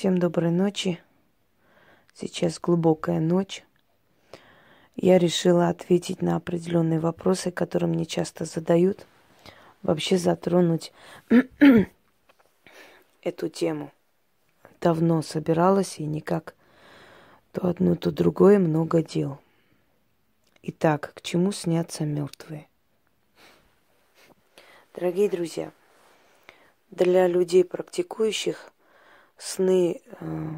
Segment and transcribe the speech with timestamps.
[0.00, 0.98] Всем доброй ночи.
[2.14, 3.66] Сейчас глубокая ночь.
[4.96, 9.06] Я решила ответить на определенные вопросы, которые мне часто задают.
[9.82, 10.94] Вообще затронуть
[13.20, 13.92] эту тему.
[14.80, 16.54] Давно собиралась и никак
[17.52, 19.38] то одно, то другое много дел.
[20.62, 22.68] Итак, к чему снятся мертвые?
[24.94, 25.72] Дорогие друзья,
[26.90, 28.72] для людей практикующих
[29.40, 30.50] сны, э,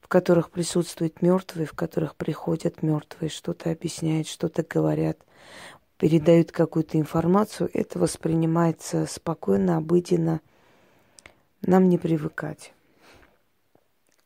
[0.00, 5.18] в которых присутствуют мертвые, в которых приходят мертвые, что-то объясняют, что-то говорят,
[5.98, 10.40] передают какую-то информацию, это воспринимается спокойно, обыденно.
[11.62, 12.72] Нам не привыкать.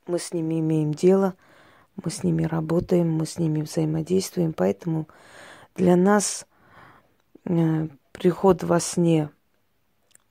[0.06, 1.34] Мы с ними имеем дело,
[2.02, 5.08] мы с ними работаем, мы с ними взаимодействуем, поэтому
[5.74, 6.46] для нас
[7.44, 9.30] э, приход во сне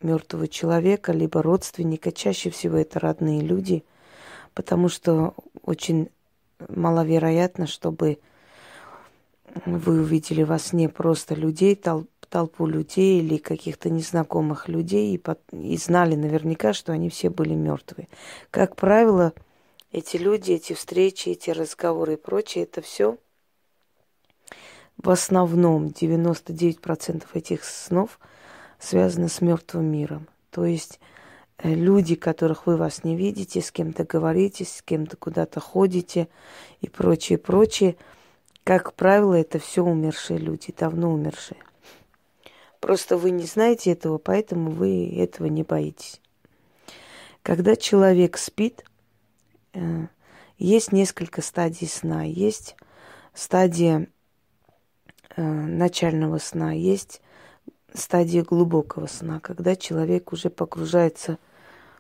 [0.03, 2.12] мертвого человека, либо родственника.
[2.12, 3.84] Чаще всего это родные люди,
[4.53, 6.10] потому что очень
[6.70, 8.20] маловероятно, чтобы
[9.65, 15.40] вы увидели во сне просто людей, толп, толпу людей или каких-то незнакомых людей и, под,
[15.51, 18.07] и знали наверняка, что они все были мертвые.
[18.49, 19.34] Как правило,
[19.91, 23.17] эти люди, эти встречи, эти разговоры и прочее, это все
[24.98, 28.20] в основном 99% этих снов–
[28.84, 30.27] связано с мертвым миром.
[30.51, 30.99] То есть
[31.57, 36.27] э, люди, которых вы вас не видите, с кем-то говорите, с кем-то куда-то ходите
[36.81, 37.95] и прочее, прочее.
[38.63, 41.59] Как правило, это все умершие люди, давно умершие.
[42.79, 46.20] Просто вы не знаете этого, поэтому вы этого не боитесь.
[47.41, 48.84] Когда человек спит,
[49.73, 50.07] э,
[50.57, 52.23] есть несколько стадий сна.
[52.23, 52.76] Есть
[53.34, 54.07] стадия
[55.35, 57.21] э, начального сна, есть
[57.94, 61.38] стадия глубокого сна, когда человек уже погружается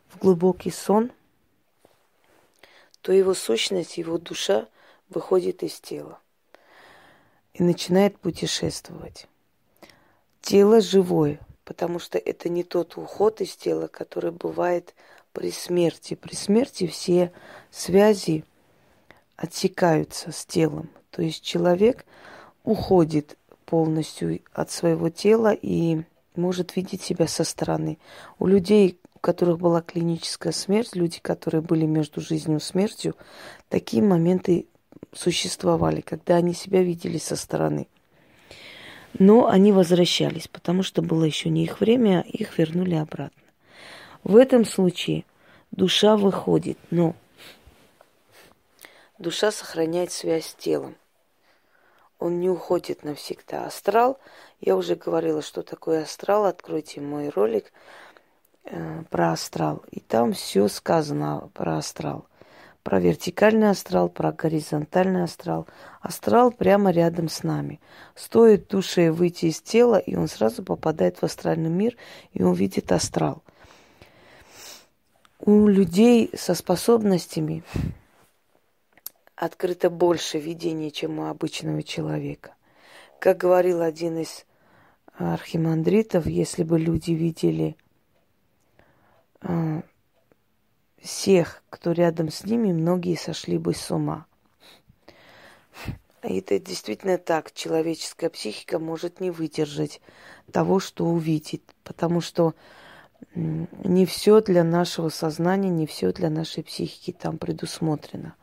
[0.09, 1.11] в глубокий сон,
[3.01, 4.67] то его сущность, его душа
[5.09, 6.19] выходит из тела
[7.53, 9.27] и начинает путешествовать.
[10.41, 14.93] Тело живое, потому что это не тот уход из тела, который бывает
[15.31, 16.15] при смерти.
[16.15, 17.31] При смерти все
[17.71, 18.43] связи
[19.35, 20.89] отсекаются с телом.
[21.11, 22.05] То есть человек
[22.63, 26.03] уходит полностью от своего тела и
[26.35, 27.97] может видеть себя со стороны.
[28.39, 33.15] У людей, у которых была клиническая смерть, люди, которые были между жизнью и смертью,
[33.69, 34.67] такие моменты
[35.13, 37.87] существовали, когда они себя видели со стороны.
[39.19, 43.43] Но они возвращались, потому что было еще не их время, их вернули обратно.
[44.23, 45.25] В этом случае
[45.71, 47.15] душа выходит, но
[49.19, 50.95] душа сохраняет связь с телом
[52.23, 53.65] он не уходит навсегда.
[53.65, 54.17] Астрал,
[54.61, 57.73] я уже говорила, что такое астрал, откройте мой ролик
[58.63, 59.83] э, про астрал.
[59.91, 62.25] И там все сказано про астрал.
[62.81, 65.67] Про вертикальный астрал, про горизонтальный астрал.
[65.99, 67.81] Астрал прямо рядом с нами.
[68.15, 71.97] Стоит душе выйти из тела, и он сразу попадает в астральный мир,
[72.31, 73.43] и он видит астрал.
[75.39, 77.63] У людей со способностями
[79.45, 82.55] открыто больше видений, чем у обычного человека.
[83.19, 84.45] Как говорил один из
[85.17, 87.75] архимандритов, если бы люди видели
[89.41, 89.81] э,
[90.99, 94.25] всех, кто рядом с ними, многие сошли бы с ума.
[96.23, 97.51] И это действительно так.
[97.51, 99.99] Человеческая психика может не выдержать
[100.53, 102.55] того, что увидит, потому что
[103.35, 108.35] не все для нашего сознания, не все для нашей психики там предусмотрено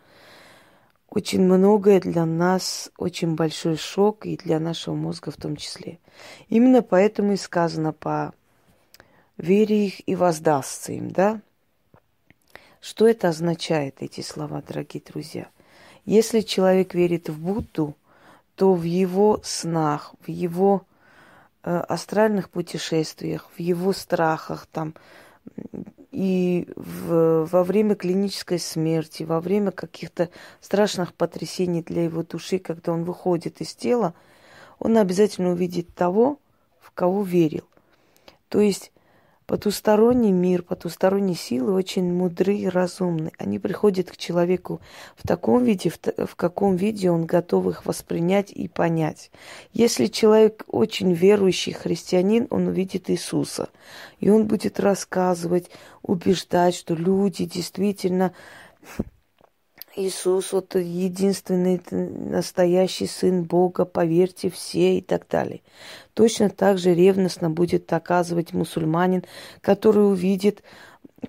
[1.10, 5.98] очень многое для нас, очень большой шок и для нашего мозга в том числе.
[6.48, 8.32] Именно поэтому и сказано по
[9.36, 11.40] вере их и воздастся им, да?
[12.80, 15.48] Что это означает, эти слова, дорогие друзья?
[16.06, 17.94] Если человек верит в Будду,
[18.54, 20.86] то в его снах, в его
[21.62, 24.94] э, астральных путешествиях, в его страхах, там,
[26.10, 30.28] и в, во время клинической смерти, во время каких-то
[30.60, 34.14] страшных потрясений для его души, когда он выходит из тела,
[34.78, 36.38] он обязательно увидит того,
[36.80, 37.64] в кого верил.
[38.48, 38.92] То есть
[39.50, 43.32] Потусторонний мир, потусторонние силы очень мудры и разумны.
[43.36, 44.80] Они приходят к человеку
[45.16, 49.32] в таком виде, в, в каком виде он готов их воспринять и понять.
[49.72, 53.70] Если человек очень верующий христианин, он увидит Иисуса.
[54.20, 55.68] И он будет рассказывать,
[56.02, 58.32] убеждать, что люди действительно
[60.00, 65.60] Иисус, вот единственный настоящий Сын Бога, поверьте все и так далее.
[66.14, 69.24] Точно так же ревностно будет доказывать мусульманин,
[69.60, 70.62] который увидит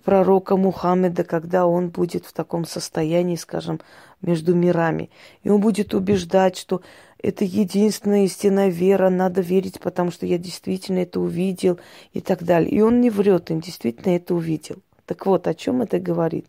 [0.04, 3.82] пророка Мухаммеда, когда он будет в таком состоянии, скажем,
[4.22, 5.10] между мирами.
[5.44, 6.82] И он будет убеждать, что
[7.22, 11.80] это единственная истинная вера, надо верить, потому что я действительно это увидел
[12.14, 12.72] и так далее.
[12.72, 14.78] И он не врет, он действительно это увидел.
[15.06, 16.46] Так вот, о чем это говорит?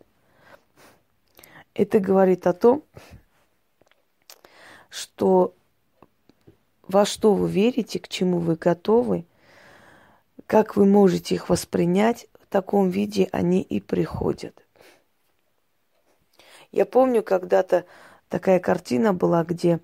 [1.74, 2.84] Это говорит о том,
[4.90, 5.54] что
[6.86, 9.24] во что вы верите, к чему вы готовы,
[10.46, 14.62] как вы можете их воспринять, в таком виде они и приходят.
[16.70, 17.86] Я помню, когда-то
[18.28, 19.80] такая картина была, где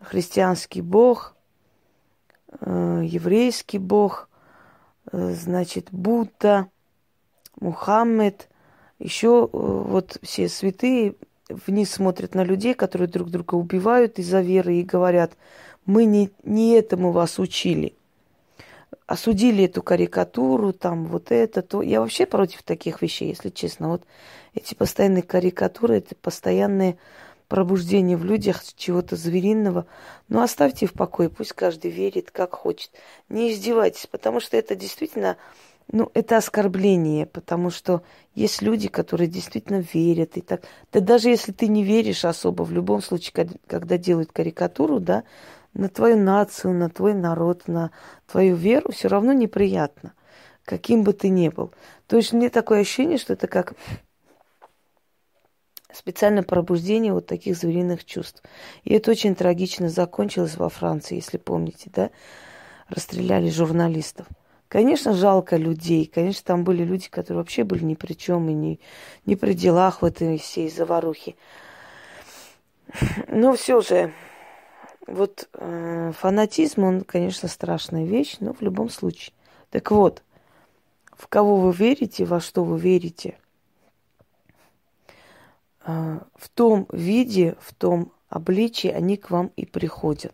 [0.00, 1.34] христианский бог,
[2.60, 4.28] э, еврейский бог,
[5.10, 6.70] э, значит, Будда,
[7.60, 8.48] Мухаммед,
[9.02, 11.14] еще э, вот все святые
[11.48, 15.32] вниз смотрят на людей, которые друг друга убивают из-за веры и говорят,
[15.84, 17.94] мы не, не этому вас учили.
[19.06, 21.82] Осудили эту карикатуру, там вот это, то.
[21.82, 23.88] Я вообще против таких вещей, если честно.
[23.88, 24.04] Вот
[24.54, 26.96] эти постоянные карикатуры, это постоянные
[27.48, 29.86] пробуждение в людях чего-то звериного.
[30.28, 32.90] Но ну, оставьте в покое, пусть каждый верит, как хочет.
[33.28, 35.36] Не издевайтесь, потому что это действительно
[35.90, 38.02] ну, это оскорбление, потому что
[38.34, 40.62] есть люди, которые действительно верят и так.
[40.92, 45.24] Да даже если ты не веришь особо, в любом случае, когда делают карикатуру, да,
[45.74, 47.90] на твою нацию, на твой народ, на
[48.30, 50.12] твою веру, все равно неприятно,
[50.64, 51.72] каким бы ты ни был.
[52.06, 53.74] То есть мне такое ощущение, что это как
[55.92, 58.42] специальное пробуждение вот таких звериных чувств.
[58.84, 62.10] И это очень трагично закончилось во Франции, если помните, да?
[62.88, 64.26] Расстреляли журналистов.
[64.72, 66.06] Конечно, жалко людей.
[66.06, 68.80] Конечно, там были люди, которые вообще были ни при чем и не,
[69.26, 71.34] не при делах в этой всей заварухе.
[73.28, 74.14] Но все же,
[75.06, 79.34] вот э, фанатизм, он, конечно, страшная вещь, но в любом случае.
[79.68, 80.22] Так вот,
[81.12, 83.36] в кого вы верите, во что вы верите,
[85.84, 90.32] э, в том виде, в том обличии они к вам и приходят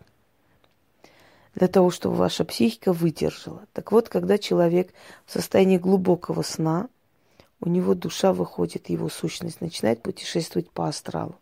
[1.58, 3.66] для того, чтобы ваша психика выдержала.
[3.72, 4.93] Так вот, когда человек
[5.26, 6.88] в состоянии глубокого сна,
[7.60, 11.34] у него душа выходит, его сущность начинает путешествовать по астралу.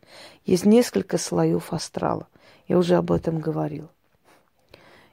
[0.46, 2.28] Есть несколько слоев астрала.
[2.66, 3.90] Я уже об этом говорила.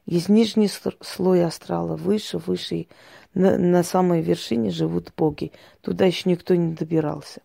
[0.06, 0.70] Есть нижний
[1.02, 2.76] слой астрала, выше, выше.
[2.76, 2.88] И
[3.34, 5.52] на, на самой вершине живут боги.
[5.82, 7.42] Туда еще никто не добирался.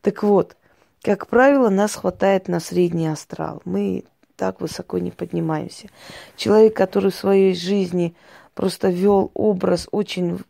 [0.00, 0.56] Так вот,
[1.02, 3.60] как правило, нас хватает на средний астрал.
[3.66, 4.04] Мы
[4.36, 5.88] так высоко не поднимаемся.
[6.36, 8.14] Человек, который в своей жизни
[8.54, 10.40] просто вел образ очень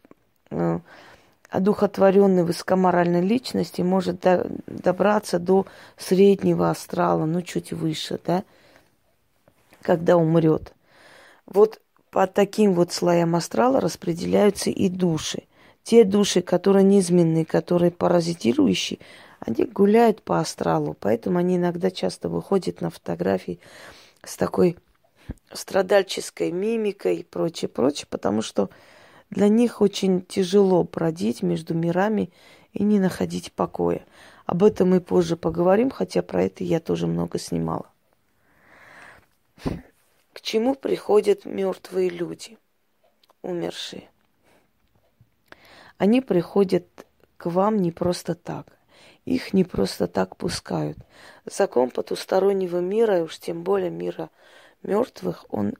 [0.50, 0.78] э,
[1.50, 8.42] одухотворенной высокоморальной личности, может до, добраться до среднего астрала, ну чуть выше, да,
[9.82, 10.72] когда умрет.
[11.46, 11.80] Вот
[12.10, 15.44] по таким вот слоям астрала распределяются и души.
[15.82, 19.00] Те души, которые низменные, которые паразитирующие,
[19.44, 23.58] они гуляют по астралу, поэтому они иногда часто выходят на фотографии
[24.22, 24.76] с такой
[25.52, 28.70] страдальческой мимикой и прочее, прочее, потому что
[29.30, 32.30] для них очень тяжело бродить между мирами
[32.72, 34.04] и не находить покоя.
[34.46, 37.90] Об этом мы позже поговорим, хотя про это я тоже много снимала.
[39.64, 42.58] К чему приходят мертвые люди,
[43.42, 44.08] умершие?
[45.98, 46.86] Они приходят
[47.36, 48.78] к вам не просто так.
[49.24, 50.98] Их не просто так пускают.
[51.46, 54.30] Закон потустороннего мира, и уж тем более мира
[54.82, 55.74] мертвых, он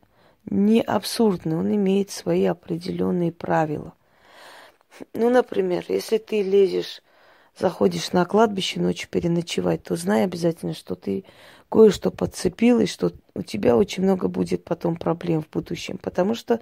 [0.45, 3.95] не абсурдный, он имеет свои определенные правила.
[5.15, 7.03] Ну, например, если ты лезешь,
[7.59, 11.25] заходишь на кладбище ночью переночевать, то знай обязательно, что ты
[11.71, 16.61] кое-что подцепил, и что у тебя очень много будет потом проблем в будущем, потому что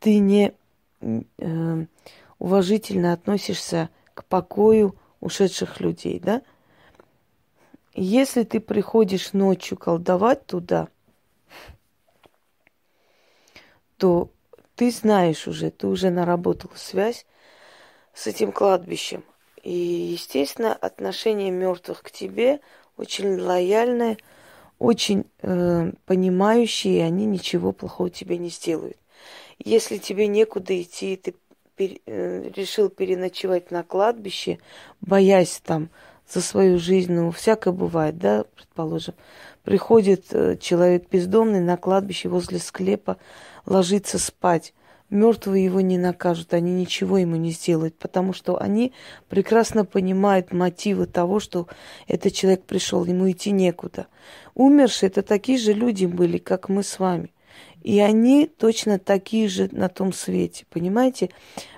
[0.00, 0.54] ты не
[1.00, 1.86] э,
[2.38, 6.42] уважительно относишься к покою ушедших людей, да?
[7.94, 10.88] Если ты приходишь ночью колдовать туда,
[13.96, 14.30] то
[14.74, 17.26] ты знаешь уже, ты уже наработал связь
[18.14, 19.24] с этим кладбищем.
[19.62, 22.60] И, естественно, отношение мертвых к тебе
[22.96, 24.18] очень лояльное,
[24.78, 28.98] очень э, понимающие, и они ничего плохого тебе не сделают.
[29.58, 31.34] Если тебе некуда идти, ты
[31.76, 34.58] пер, э, решил переночевать на кладбище,
[35.00, 35.90] боясь там
[36.28, 39.14] за свою жизнь, ну, всякое бывает, да, предположим.
[39.62, 43.18] Приходит э, человек бездомный на кладбище возле склепа,
[43.64, 44.72] ложится спать.
[45.08, 48.92] мертвые его не накажут, они ничего ему не сделают, потому что они
[49.28, 51.68] прекрасно понимают мотивы того, что
[52.08, 54.06] этот человек пришел, ему идти некуда.
[54.54, 57.30] Умершие это такие же люди были, как мы с вами.
[57.86, 61.30] И они точно такие же на том свете, понимаете?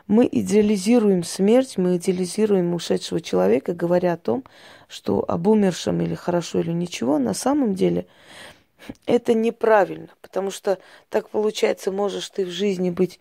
[0.06, 4.42] Мы идеализируем смерть, мы идеализируем ушедшего человека, говоря о том,
[4.88, 8.06] что об умершем или хорошо, или ничего, на самом деле
[9.04, 10.78] это неправильно, потому что
[11.10, 13.20] так получается, можешь ты в жизни быть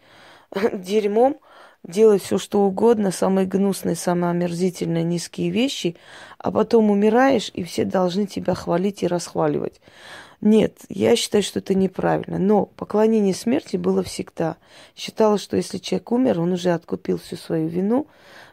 [0.72, 1.39] дерьмом,
[1.84, 5.98] делать все, что угодно, самые гнусные, самые омерзительные, низкие вещи,
[6.38, 9.82] а потом умираешь, и все должны тебя хвалить и расхваливать.
[10.41, 12.38] Нет, я считаю, что это неправильно.
[12.38, 14.58] Но поклонение смерти было всегда.
[14.96, 18.08] Считалось, что если человек умер, он уже откупил всю свою вину,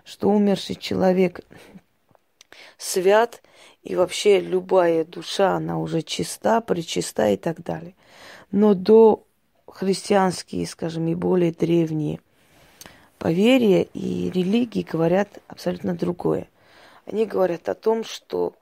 [0.05, 1.41] что умерший человек
[2.79, 3.43] свят,
[3.83, 7.95] и вообще любая душа, она уже чиста, причиста и так далее.
[8.51, 9.25] Но до
[9.67, 12.21] христианские, скажем, и более древние
[13.19, 16.49] поверья и религии говорят абсолютно другое.
[17.07, 18.55] Они говорят о том, что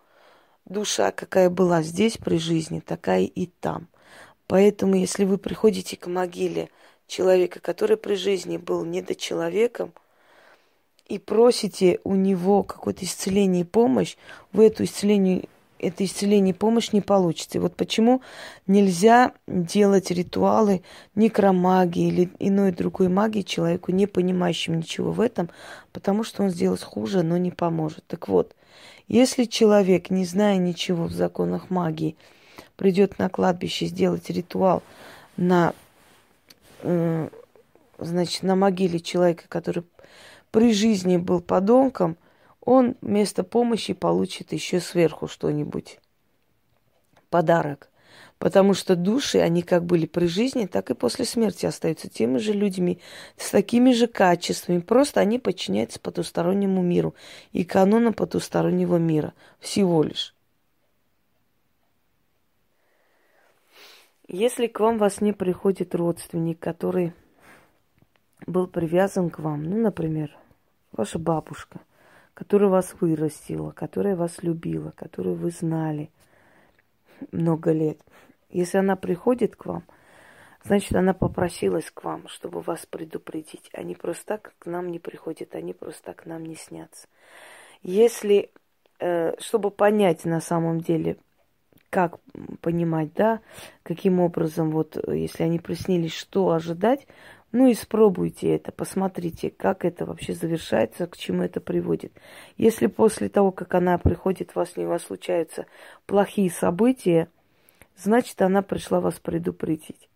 [0.65, 3.89] душа, какая была здесь при жизни, такая и там.
[4.47, 6.69] Поэтому, если вы приходите к могиле
[7.07, 9.93] человека, который при жизни был недочеловеком,
[11.07, 14.17] и просите у него какое-то исцеление и помощь,
[14.53, 15.49] вы эту исцеление,
[15.83, 17.59] это исцеление и помощь не получите.
[17.59, 18.23] Вот почему
[18.67, 20.83] нельзя делать ритуалы
[21.15, 25.51] некромагии или иной другой магии человеку, не понимающему ничего в этом,
[25.93, 28.07] потому что он сделает хуже, но не поможет.
[28.07, 28.55] Так вот,
[29.09, 32.17] если человек, не зная ничего в законах магии,
[32.77, 34.83] придет на кладбище сделать ритуал
[35.37, 35.75] на,
[36.83, 37.29] э,
[37.99, 39.85] значит, на могиле человека, который
[40.51, 42.17] при жизни был подонком,
[42.65, 45.99] он вместо помощи получит еще сверху что-нибудь.
[47.29, 47.89] Подарок.
[48.39, 52.53] Потому что души, они как были при жизни, так и после смерти остаются теми же
[52.53, 52.99] людьми,
[53.37, 54.81] с такими же качествами.
[54.81, 57.15] Просто они подчиняются потустороннему миру
[57.53, 59.33] и канонам потустороннего мира.
[59.61, 60.35] Всего лишь.
[64.29, 67.13] Если к вам во сне приходит родственник, который
[68.47, 70.37] был привязан к вам, ну, например,
[70.91, 71.81] ваша бабушка,
[72.35, 76.11] которая вас вырастила, которая вас любила, которую вы знали
[77.31, 77.99] много лет–
[78.53, 79.85] если она приходит к вам,
[80.63, 83.71] значит, она попросилась к вам, чтобы вас предупредить.
[83.73, 87.09] Они просто так к нам не приходят, они просто так к нам не снятся.
[87.83, 88.51] Если,
[89.01, 91.17] э, чтобы понять на самом деле,
[91.89, 92.19] как
[92.61, 93.41] понимать, да,
[93.83, 97.07] каким образом, вот, если они приснились, что ожидать,
[97.53, 102.13] ну, испробуйте это, посмотрите, как это вообще завершается, к чему это приводит.
[102.57, 105.67] Если после того, как она приходит, у вас не вас случаются
[106.07, 107.29] плохие события,
[107.97, 110.09] значит, она пришла вас предупредить.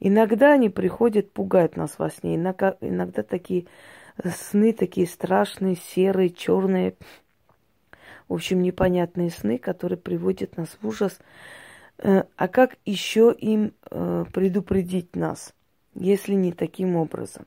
[0.00, 2.34] Иногда они приходят, пугают нас во сне.
[2.34, 3.66] Иногда, иногда такие
[4.24, 6.96] сны, такие страшные, серые, черные,
[8.28, 11.18] в общем, непонятные сны, которые приводят нас в ужас.
[11.98, 15.54] Э, а как еще им э, предупредить нас,
[15.98, 17.46] если не таким образом?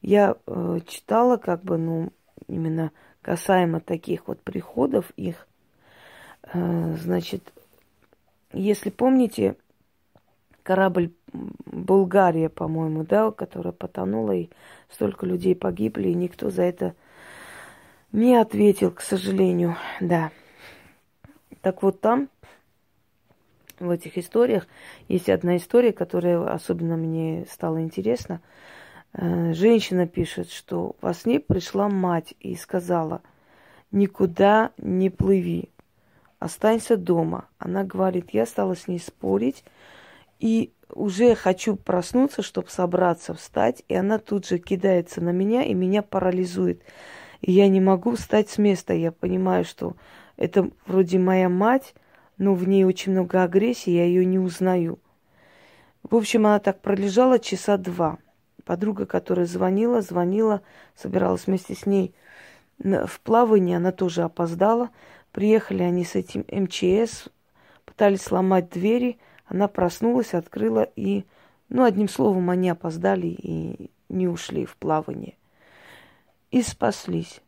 [0.00, 2.12] Я э, читала, как бы, ну,
[2.48, 5.46] именно касаемо таких вот приходов их,
[6.52, 7.52] значит,
[8.52, 9.56] если помните,
[10.62, 14.50] корабль Булгария, по-моему, да, которая потонула, и
[14.90, 16.94] столько людей погибли, и никто за это
[18.12, 20.30] не ответил, к сожалению, да.
[21.62, 22.28] Так вот там,
[23.82, 24.66] в этих историях,
[25.08, 28.40] есть одна история, которая особенно мне стала интересна.
[29.12, 33.22] Э, женщина пишет, что во сне пришла мать и сказала,
[33.90, 35.70] никуда не плыви,
[36.38, 37.46] останься дома.
[37.58, 39.64] Она говорит, я стала с ней спорить,
[40.38, 45.74] и уже хочу проснуться, чтобы собраться, встать, и она тут же кидается на меня, и
[45.74, 46.82] меня парализует.
[47.40, 48.94] И я не могу встать с места.
[48.94, 49.94] Я понимаю, что
[50.36, 51.94] это вроде моя мать,
[52.38, 54.98] но в ней очень много агрессии, я ее не узнаю.
[56.02, 58.18] В общем, она так пролежала часа два.
[58.64, 60.62] Подруга, которая звонила, звонила,
[60.94, 62.14] собиралась вместе с ней
[62.78, 64.90] в плавание, она тоже опоздала.
[65.32, 67.28] Приехали они с этим МЧС,
[67.84, 69.18] пытались сломать двери.
[69.46, 71.24] Она проснулась, открыла и,
[71.68, 75.36] ну, одним словом, они опоздали и не ушли в плавание.
[76.50, 77.40] И спаслись.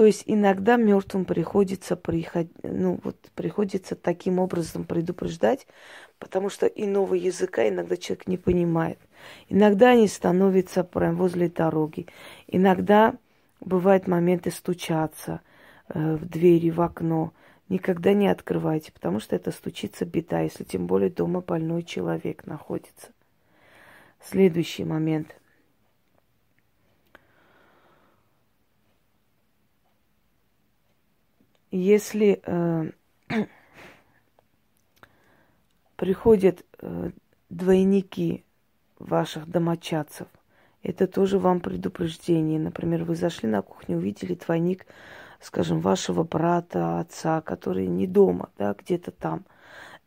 [0.00, 2.46] То есть иногда мертвым приходится, приход...
[2.62, 5.66] ну, вот, приходится таким образом предупреждать,
[6.18, 8.98] потому что иного языка иногда человек не понимает.
[9.48, 12.06] Иногда они становятся прям возле дороги.
[12.46, 13.14] Иногда
[13.60, 15.40] бывают моменты стучаться–
[15.92, 17.32] Э, в двери, в окно.
[17.68, 23.08] Никогда не открывайте, потому что это стучится беда, если тем более дома больной человек находится.
[24.22, 25.34] Следующий момент.
[31.70, 32.90] Если э,
[35.96, 37.10] приходят э,
[37.48, 38.44] двойники
[38.98, 40.26] ваших домочадцев,
[40.82, 42.58] это тоже вам предупреждение.
[42.58, 44.86] Например, вы зашли на кухню, увидели двойник,
[45.40, 49.44] скажем, вашего брата, отца, который не дома, да, где-то там.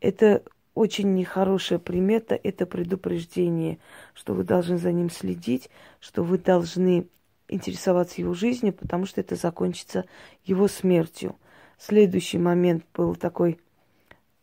[0.01, 0.43] Это
[0.73, 3.77] очень нехорошая примета, это предупреждение,
[4.13, 7.07] что вы должны за ним следить, что вы должны
[7.47, 10.05] интересоваться его жизнью, потому что это закончится
[10.43, 11.35] его смертью.
[11.77, 13.59] Следующий момент был такой,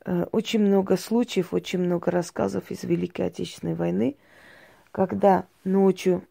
[0.04, 4.16] э, очень много случаев, очень много рассказов из Великой Отечественной войны,
[4.92, 6.22] когда ночью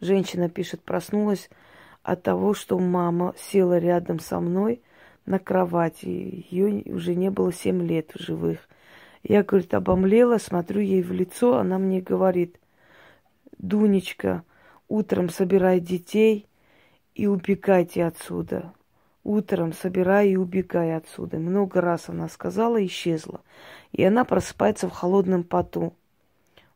[0.00, 1.50] женщина пишет, проснулась
[2.02, 4.82] от того, что мама села рядом со мной
[5.26, 6.46] на кровати.
[6.50, 8.68] Ее уже не было семь лет в живых.
[9.22, 12.58] Я, говорит, обомлела, смотрю ей в лицо, она мне говорит,
[13.58, 14.42] Дунечка,
[14.88, 16.46] утром собирай детей
[17.14, 18.72] и убегайте отсюда.
[19.22, 21.38] Утром собирай и убегай отсюда.
[21.38, 23.40] Много раз она сказала и исчезла.
[23.92, 25.94] И она просыпается в холодном поту.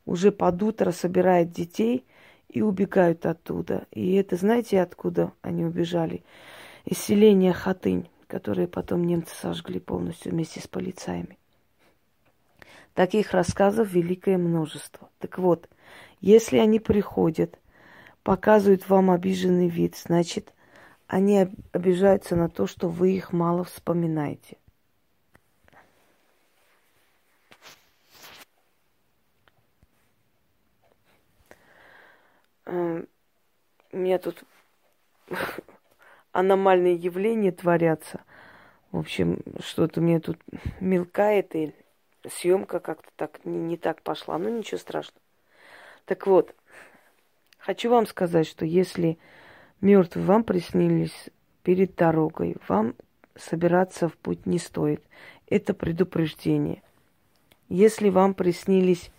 [0.05, 2.05] Уже под утро собирает детей
[2.49, 3.87] и убегают оттуда.
[3.91, 6.23] И это знаете, откуда они убежали?
[6.85, 11.39] Из селения Хатынь которые потом немцы сожгли полностью вместе с полицаями.
[12.93, 15.09] Таких рассказов великое множество.
[15.19, 15.69] Так вот,
[16.21, 17.59] если они приходят,
[18.25, 20.53] показывают вам обиженный вид, значит,
[21.07, 24.57] они обижаются на то, что вы их мало вспоминаете.
[32.67, 33.07] Эм,
[33.93, 34.43] у меня тут
[36.33, 38.21] аномальные явления творятся.
[38.91, 40.39] В общем, что-то мне тут
[40.81, 41.75] мелкает, и
[42.29, 44.39] съемка как-то так не, не так пошла.
[44.39, 45.21] Ну, ничего страшного.
[46.07, 46.55] Так вот,
[47.59, 49.19] хочу вам сказать, что если
[49.81, 51.31] мертвые вам приснились
[51.63, 52.95] перед дорогой, вам
[53.37, 55.03] собираться в путь не стоит.
[55.49, 56.83] Это предупреждение.
[57.69, 59.11] Если вам приснились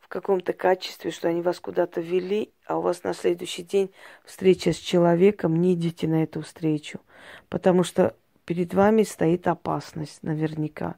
[0.00, 3.90] в каком-то качестве, что они вас куда-то вели, а у вас на следующий день
[4.24, 7.00] встреча с человеком, не идите на эту встречу,
[7.48, 10.94] потому что перед вами стоит опасность наверняка.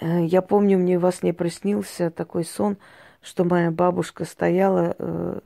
[0.00, 2.76] Э, я помню, мне вас не приснился такой сон,
[3.22, 5.40] что моя бабушка стояла, э,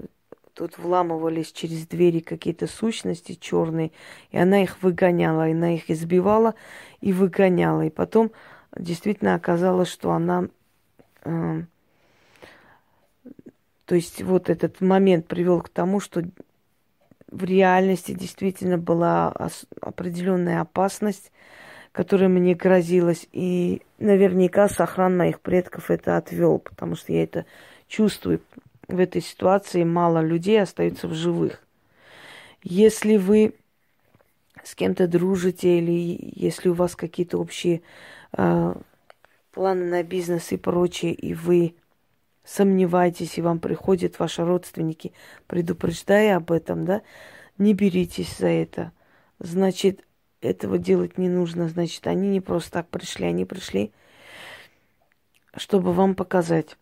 [0.55, 3.93] тут вламывались через двери какие-то сущности черные,
[4.31, 6.55] и она их выгоняла, и она их избивала
[7.01, 7.83] и выгоняла.
[7.83, 8.33] И потом
[8.77, 10.49] действительно оказалось, что она
[11.25, 11.63] э,
[13.93, 16.23] то есть вот этот момент привел к тому, что
[17.31, 19.35] в реальности действительно была
[19.81, 21.33] определенная опасность,
[21.93, 23.29] которая мне грозилась.
[23.33, 27.45] И наверняка сохран моих предков это отвел, потому что я это
[27.89, 28.41] чувствую.
[28.93, 31.63] В этой ситуации мало людей остаются в живых.
[32.63, 33.55] Если вы
[34.63, 37.81] с кем-то дружите или если у вас какие-то общие
[38.37, 38.75] э,
[39.51, 41.75] планы на бизнес и прочее, и вы
[42.45, 45.15] сомневаетесь, и вам приходят ваши родственники,
[45.47, 47.01] предупреждая об этом, да,
[47.57, 48.93] не беритесь за это.
[49.39, 50.05] Значит,
[50.43, 51.71] этого делать не нужно.
[51.71, 53.91] Значит, они не просто так пришли, они пришли,
[55.57, 56.77] чтобы вам показать,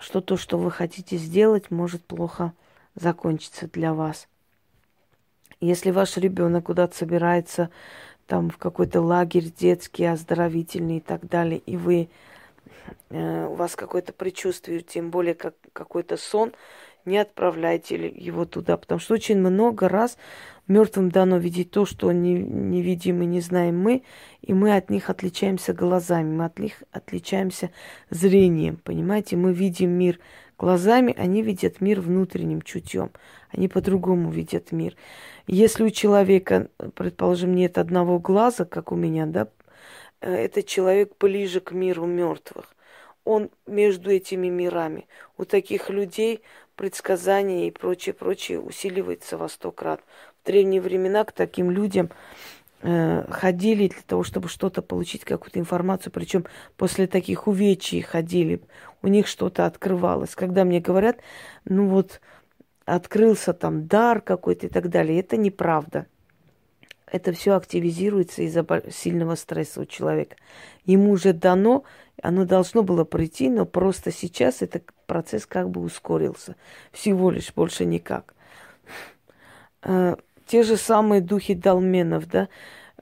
[0.00, 2.52] что то, что вы хотите сделать, может плохо
[2.94, 4.28] закончиться для вас.
[5.60, 7.70] Если ваш ребенок куда-то собирается,
[8.26, 12.08] там в какой-то лагерь детский, оздоровительный и так далее, и вы
[13.10, 16.52] Э, у вас какое-то предчувствие, тем более как какой-то сон,
[17.04, 20.18] не отправляйте его туда, потому что очень много раз
[20.68, 24.02] мертвым дано видеть то, что не, не видим и не знаем мы,
[24.42, 27.70] и мы от них отличаемся глазами, мы от них отличаемся
[28.10, 29.36] зрением, понимаете?
[29.36, 30.20] Мы видим мир
[30.58, 33.10] глазами, они видят мир внутренним чутьем,
[33.50, 34.94] они по-другому видят мир.
[35.46, 39.48] Если у человека, предположим, нет одного глаза, как у меня, да,
[40.20, 42.74] э, этот человек ближе к миру мертвых
[43.28, 45.06] он между этими мирами.
[45.36, 46.40] У таких людей
[46.76, 50.00] предсказания и прочее, прочее усиливается во сто крат.
[50.42, 52.08] В древние времена к таким людям
[52.80, 56.10] э, ходили для того, чтобы что-то получить, какую-то информацию.
[56.10, 56.46] Причем
[56.78, 58.62] после таких увечий ходили,
[59.02, 60.34] у них что-то открывалось.
[60.34, 61.18] Когда мне говорят,
[61.66, 62.22] ну вот
[62.86, 66.06] открылся там дар какой-то и так далее, это неправда.
[67.10, 70.36] Это все активизируется из-за сильного стресса у человека.
[70.84, 71.84] Ему уже дано
[72.20, 76.56] оно должно было прийти, но просто сейчас этот процесс как бы ускорился.
[76.90, 78.34] Всего лишь, больше никак.
[79.82, 80.16] А,
[80.46, 82.48] те же самые духи долменов, да,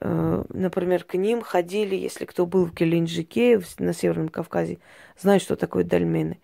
[0.01, 4.79] Э, например, к ним ходили, если кто был в Геленджике, на Северном Кавказе,
[5.19, 6.40] знает, что такое дольмены.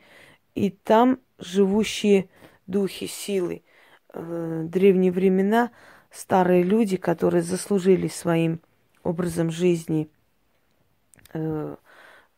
[0.54, 2.28] И там живущие
[2.66, 3.62] духи, силы,
[4.14, 5.70] э, древние времена,
[6.12, 8.60] старые люди, которые заслужили своим
[9.02, 10.08] образом жизни
[11.32, 11.76] э,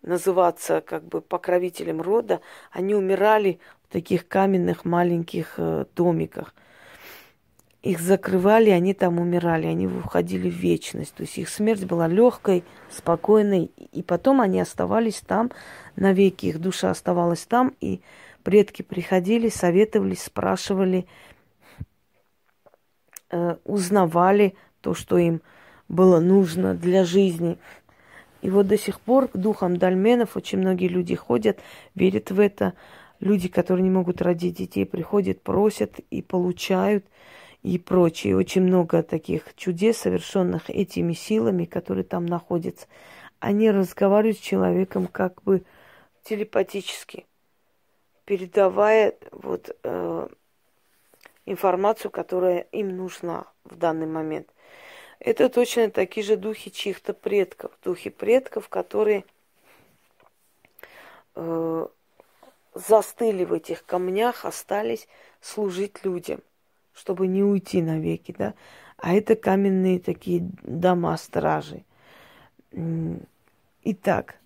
[0.02, 3.58] называться как бы покровителем рода, они умирали
[3.88, 5.58] в таких каменных маленьких
[5.94, 6.54] домиках–
[7.84, 11.14] их закрывали, они там умирали, они уходили в вечность.
[11.14, 15.52] То есть их смерть была легкой, спокойной, и потом они оставались там
[15.94, 18.00] навеки, их душа оставалась там, и
[18.42, 21.06] предки приходили, советовались, спрашивали,
[23.35, 25.42] э, узнавали то, что им
[25.88, 27.59] было нужно для жизни.
[28.42, 31.59] И вот до сих пор к духам дольменов очень многие люди ходят,
[31.94, 32.75] верят в это.
[33.18, 37.05] Люди, которые не могут родить детей, приходят, просят и получают
[37.62, 38.37] и прочее.
[38.37, 42.87] Очень много таких чудес, совершенных этими силами, которые там находятся.
[43.40, 45.64] Они разговаривают с человеком как бы
[46.23, 47.27] телепатически,
[48.27, 50.29] передавая вот э,
[51.46, 54.48] информацию, которая им нужна в данный момент.
[55.18, 59.24] Это точно такие же духи чьих-то предков, духи предков, которые
[61.35, 61.87] э,
[62.74, 65.09] застыли в этих камнях, остались
[65.40, 66.40] служить людям–
[66.94, 68.54] чтобы не уйти навеки, да.
[68.96, 71.85] А это каменные такие дома стражи.
[73.83, 74.37] Итак,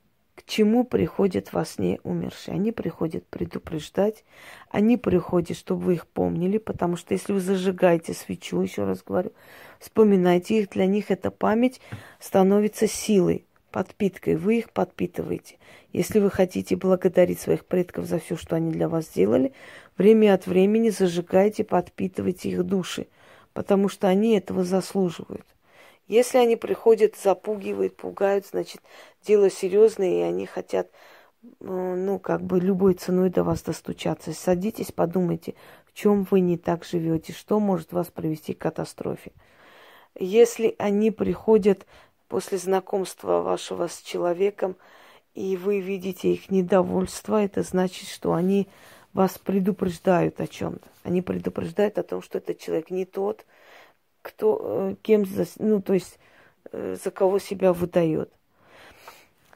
[0.49, 2.55] чему приходят во сне умершие?
[2.55, 4.25] Они приходят предупреждать,
[4.71, 9.33] они приходят, чтобы вы их помнили, потому что если вы зажигаете свечу, еще раз говорю,
[9.79, 11.81] вспоминайте их, для них эта память
[12.19, 15.59] становится силой, подпиткой, вы их подпитываете.
[15.93, 19.53] Если вы хотите благодарить своих предков за все, что они для вас сделали,
[19.97, 23.07] время от времени зажигайте, подпитывайте их души,
[23.53, 25.47] потому что они этого заслуживают.
[26.09, 28.81] Если они приходят, запугивают, пугают, значит,
[29.23, 30.89] дело серьезное, и они хотят,
[31.43, 34.33] э, ну, как бы любой ценой до вас достучаться.
[34.33, 39.33] Садитесь, подумайте, в чем вы не так живете, что может вас привести к катастрофе.
[40.19, 41.87] Если они приходят
[42.27, 44.77] после знакомства вашего с человеком,
[45.35, 48.67] и вы видите их недовольство, это значит, что они
[49.13, 50.89] вас предупреждают о чем-то.
[51.03, 53.45] Они предупреждают о том, что этот человек не тот,
[54.23, 55.25] кто, э, кем,
[55.59, 56.19] ну, то есть,
[56.73, 58.33] э, за кого себя выдает.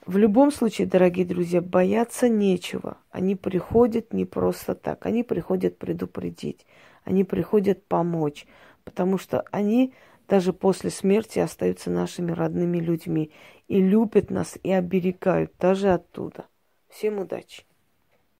[0.04, 2.96] В любом случае, дорогие друзья, бояться нечего.
[3.10, 5.06] Они приходят не просто так.
[5.06, 6.66] Они приходят предупредить.
[7.04, 8.46] Они приходят помочь.
[8.84, 9.94] Потому что они
[10.28, 13.30] даже после смерти остаются нашими родными людьми
[13.68, 16.46] и любят нас и оберегают даже оттуда.
[16.88, 17.62] Всем удачи!